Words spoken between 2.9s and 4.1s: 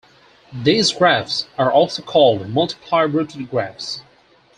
rooted graphs.